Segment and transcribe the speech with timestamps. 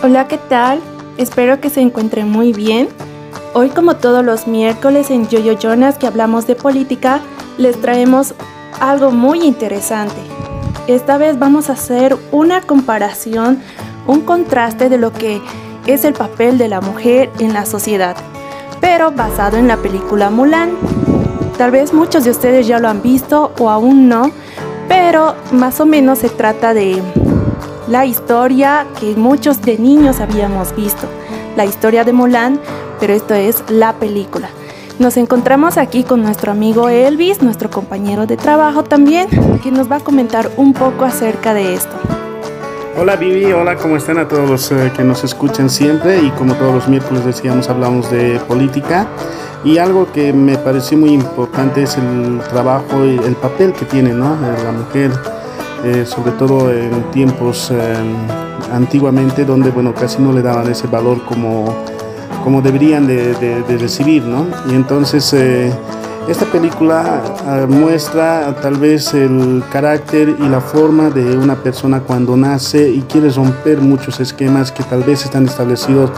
[0.00, 0.78] Hola, ¿qué tal?
[1.16, 2.88] Espero que se encuentren muy bien.
[3.52, 7.20] Hoy, como todos los miércoles en Yoyo Jonas que hablamos de política,
[7.56, 8.32] les traemos
[8.78, 10.14] algo muy interesante.
[10.86, 13.60] Esta vez vamos a hacer una comparación,
[14.06, 15.42] un contraste de lo que
[15.86, 18.16] es el papel de la mujer en la sociedad,
[18.80, 20.76] pero basado en la película Mulan.
[21.56, 24.30] Tal vez muchos de ustedes ya lo han visto o aún no,
[24.86, 27.02] pero más o menos se trata de
[27.88, 31.06] la historia que muchos de niños habíamos visto,
[31.56, 32.60] la historia de Mulan,
[33.00, 34.50] pero esto es la película.
[34.98, 39.28] Nos encontramos aquí con nuestro amigo Elvis, nuestro compañero de trabajo también,
[39.62, 41.94] que nos va a comentar un poco acerca de esto.
[42.98, 46.20] Hola Vivi, hola, ¿cómo están a todos los eh, que nos escuchan siempre?
[46.20, 49.06] Y como todos los miércoles decíamos, hablamos de política.
[49.64, 54.36] Y algo que me pareció muy importante es el trabajo el papel que tiene ¿no?
[54.40, 55.12] la mujer
[55.84, 57.94] eh, sobre todo en tiempos eh,
[58.72, 61.72] antiguamente donde bueno casi no le daban ese valor como,
[62.42, 64.46] como deberían de, recibir ¿no?
[64.68, 65.72] y entonces eh,
[66.28, 67.22] esta película
[67.68, 73.30] muestra tal vez el carácter y la forma de una persona cuando nace y quiere
[73.30, 76.10] romper muchos esquemas que tal vez están establecidos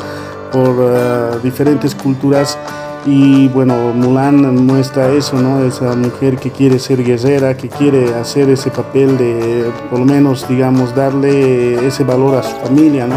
[0.50, 2.58] por diferentes culturas
[3.06, 5.64] y bueno, Mulan muestra eso, ¿no?
[5.64, 10.46] Esa mujer que quiere ser guerrera, que quiere hacer ese papel de, por lo menos,
[10.48, 13.16] digamos, darle ese valor a su familia, ¿no?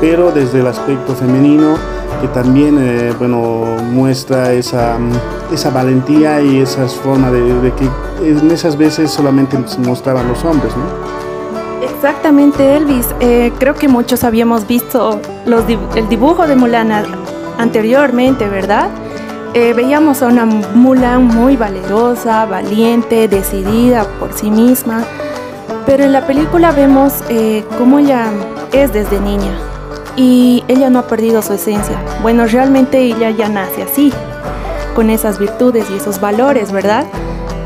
[0.00, 1.76] Pero desde el aspecto femenino,
[2.22, 4.96] que también, eh, bueno, muestra esa,
[5.52, 10.72] esa valentía y esas formas de, que en esas veces solamente se mostraban los hombres,
[10.76, 11.18] ¿no?
[11.86, 13.06] Exactamente, Elvis.
[13.20, 15.64] Eh, creo que muchos habíamos visto los,
[15.96, 16.92] el dibujo de Mulan
[17.58, 18.88] anteriormente, ¿verdad?
[19.54, 25.04] Eh, veíamos a una Mulan muy valerosa, valiente, decidida por sí misma,
[25.86, 28.26] pero en la película vemos eh, cómo ella
[28.72, 29.58] es desde niña
[30.16, 31.96] y ella no ha perdido su esencia.
[32.20, 34.12] Bueno, realmente ella ya nace así,
[34.94, 37.06] con esas virtudes y esos valores, ¿verdad?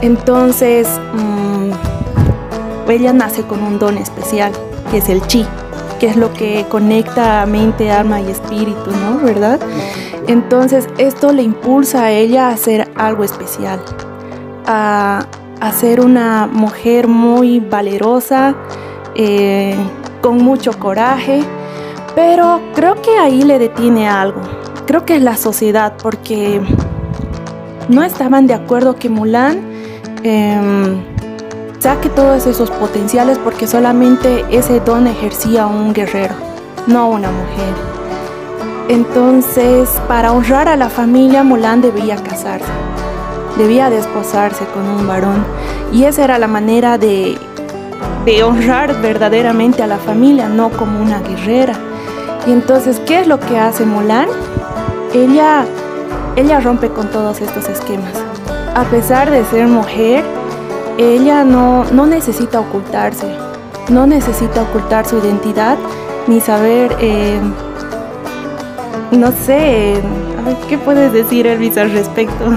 [0.02, 4.52] Entonces, mm, ella nace con un don especial,
[4.90, 5.44] que es el chi,
[5.98, 9.18] que es lo que conecta mente, alma y espíritu, ¿no?
[9.24, 9.58] ¿Verdad?
[10.26, 13.80] Entonces esto le impulsa a ella a hacer algo especial,
[14.66, 15.26] a,
[15.74, 18.54] ser una mujer muy valerosa,
[19.14, 19.76] eh,
[20.20, 21.42] con mucho coraje,
[22.14, 24.40] pero creo que ahí le detiene algo.
[24.86, 26.60] Creo que es la sociedad, porque
[27.88, 29.60] no estaban de acuerdo que Mulan
[30.22, 31.02] em,
[31.78, 36.34] saque todos esos potenciales porque solamente ese don ejercía un guerrero,
[36.86, 37.91] no una mujer.
[38.88, 42.66] Entonces, para honrar a la familia, Mulan debía casarse,
[43.56, 45.44] debía desposarse con un varón.
[45.92, 47.38] Y esa era la manera de,
[48.44, 51.74] honrar verdaderamente a la familia, no como una guerrera.
[52.46, 54.28] Y entonces, ¿qué es lo que hace Mulan?
[55.14, 55.64] Ella,
[56.34, 58.14] ella rompe con todos estos esquemas.
[58.74, 60.24] A pesar de ser mujer,
[60.98, 63.28] ella no, necesita ocultarse,
[63.90, 65.78] no necesita ocultar su identidad
[66.26, 66.96] ni saber...
[67.00, 67.40] Eh,
[69.12, 69.94] no sé,
[70.68, 72.56] ¿qué puedes decir Elvis al respecto?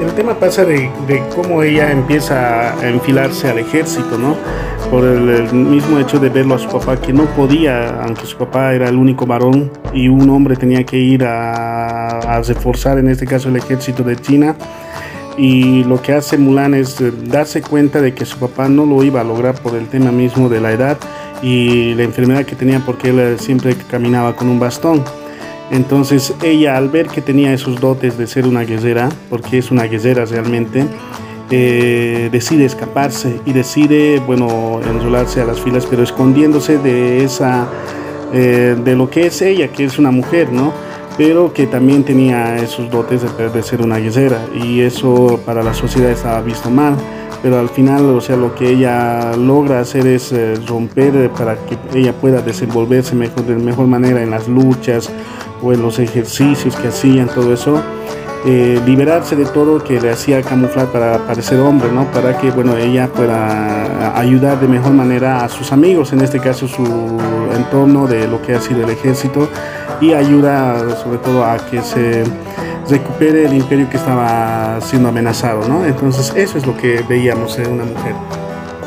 [0.00, 0.90] El tema pasa de,
[1.34, 4.36] cómo ella empieza a enfilarse al ejército, ¿no?
[4.90, 8.72] Por el, mismo hecho de verlo a su papá, que no podía, aunque su papá
[8.72, 13.48] era el único varón y un hombre tenía que ir a, reforzar, en este caso,
[13.48, 14.56] el ejército de China.
[15.36, 19.02] Y lo que hace Mulan es eh, darse cuenta de que su papá no lo
[19.02, 20.98] iba a lograr por el tema mismo de la edad
[21.42, 25.02] y la enfermedad que tenía porque él eh, siempre caminaba con un bastón.
[25.70, 29.84] Entonces ella al ver que tenía esos dotes de ser una guerrera, porque es una
[29.84, 30.84] guerrera realmente,
[31.50, 37.68] eh, decide escaparse y decide, bueno, enrolarse a las filas, pero escondiéndose de esa,
[38.32, 40.72] eh, de lo que es ella, que es una mujer, ¿no?
[41.20, 45.74] Pero que también tenía esos dotes de, de ser una guerrera y eso para la
[45.74, 46.96] sociedad estaba visto mal
[47.42, 51.78] pero al final, o sea, lo que ella logra hacer es eh, romper para que
[51.98, 55.10] ella pueda desenvolverse mejor, de mejor manera en las luchas
[55.62, 57.80] o en los ejercicios que hacían, todo eso.
[58.46, 62.10] Eh, liberarse de todo que le hacía camuflar para parecer hombre, ¿no?
[62.10, 66.66] Para que, bueno, ella pueda ayudar de mejor manera a sus amigos, en este caso
[66.66, 66.84] su
[67.54, 69.48] entorno de lo que ha sido el ejército,
[70.00, 72.24] y ayuda sobre todo a que se
[72.88, 75.84] recupere el imperio que estaba siendo amenazado, ¿no?
[75.84, 78.14] Entonces eso es lo que veíamos en una mujer.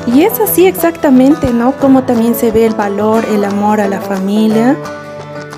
[0.07, 1.71] Y es así exactamente, ¿no?
[1.73, 4.75] Como también se ve el valor, el amor a la familia,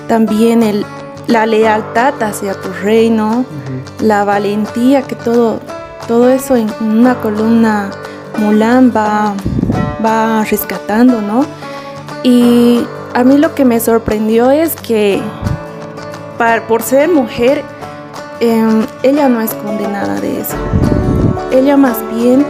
[0.06, 0.84] también el,
[1.26, 3.44] la lealtad hacia tu reino,
[4.00, 5.60] la valentía, que todo,
[6.06, 7.90] todo eso en una columna
[8.38, 9.34] Mulan va,
[10.04, 11.44] va rescatando, ¿no?
[12.22, 12.82] Y
[13.16, 15.22] a mí lo que me sorprendió es que
[16.68, 17.64] por ser mujer,
[18.40, 20.54] em, ella no esconde nada de eso.
[21.50, 22.44] Ella más bien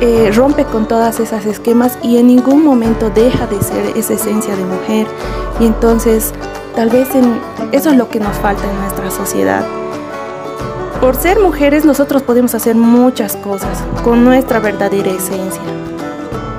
[0.00, 4.56] eh, rompe con todas esas esquemas y en ningún momento deja de ser esa esencia
[4.56, 5.06] de mujer.
[5.60, 6.32] Y entonces,
[6.74, 7.08] tal vez
[7.70, 9.64] eso es lo que nos falta en nuestra sociedad.
[11.00, 15.62] Por ser mujeres nosotros podemos hacer muchas cosas con nuestra verdadera esencia.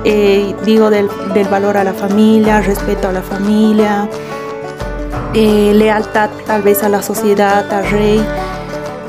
[0.04, 1.08] Eh, digo del,
[1.50, 4.08] valor a la familia, respeto a la familia,
[5.32, 8.24] eh, lealtad tal vez a la sociedad, al rey.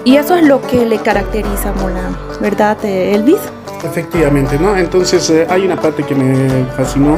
[0.06, 3.40] Y eso es lo que le caracteriza a Mulan, ¿verdad, Elvis?
[3.84, 4.78] Efectivamente, ¿no?
[4.78, 7.18] Entonces eh, hay una parte que me fascinó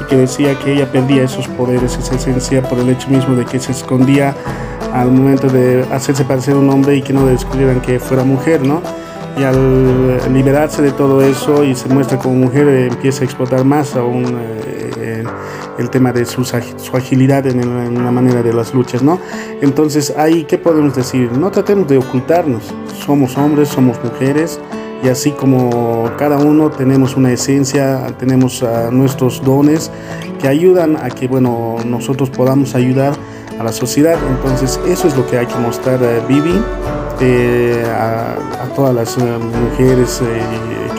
[0.00, 3.44] y que decía que ella perdía esos poderes, esa esencia por el hecho mismo de
[3.44, 4.34] que se escondía
[4.92, 8.80] al momento de hacerse parecer un hombre y que no descubrieran que fuera mujer, ¿no?
[9.38, 13.64] Y al liberarse de todo eso y se muestra como mujer, eh, empieza a explotar
[13.64, 15.24] más aún eh,
[15.78, 19.20] el tema de su, su agilidad en, en, la manera de las luchas, ¿no?
[19.60, 21.30] Entonces, ahí, ¿qué podemos decir?
[21.32, 22.74] No tratemos de ocultarnos.
[23.06, 24.60] Somos hombres, somos mujeres
[25.02, 29.90] y así como cada uno tenemos una esencia, tenemos uh, nuestros dones
[30.40, 33.14] que ayudan a que bueno, nosotros podamos ayudar
[33.58, 34.18] a la sociedad.
[34.28, 36.60] Entonces eso es lo que hay que mostrar a Vivi,
[37.20, 38.36] eh, a,
[38.74, 40.40] todas las uh, mujeres eh,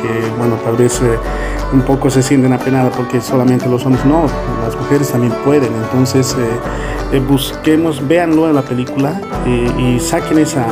[0.01, 1.18] que bueno, tal vez eh,
[1.71, 4.24] un poco se sienten apenadas porque solamente los hombres, no,
[4.63, 5.71] las mujeres también pueden.
[5.83, 6.36] Entonces
[7.27, 9.19] busquemos, véanlo en la película
[9.77, 10.66] y saquen esa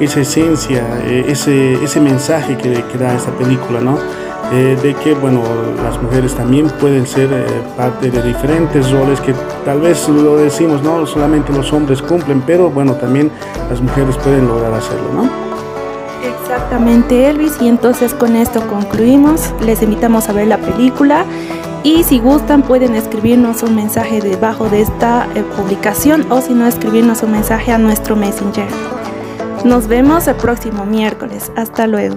[0.00, 3.98] esa esencia, eh, ese, ese mensaje que, que, da esta película, ¿no?
[4.52, 5.42] Eh, de que, bueno,
[5.82, 7.44] las mujeres también pueden ser eh,
[7.76, 9.34] parte de diferentes roles que
[9.64, 13.30] tal vez lo decimos, no solamente los hombres cumplen, pero bueno, también
[13.68, 15.30] las mujeres pueden lograr hacerlo, ¿no?
[16.24, 19.52] Exactamente, Elvis, y entonces con esto concluimos.
[19.62, 21.24] Les invitamos a ver la película
[21.82, 25.26] y si gustan pueden escribirnos un mensaje debajo de esta
[25.56, 28.68] publicación o si no escribirnos un mensaje a nuestro Messenger.
[29.64, 31.50] Nos vemos el próximo miércoles.
[31.56, 32.16] Hasta luego.